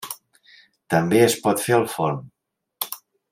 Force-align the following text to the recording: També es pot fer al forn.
També 0.93 1.21
es 1.25 1.35
pot 1.43 1.61
fer 1.67 1.75
al 1.79 1.85
forn. 1.97 2.25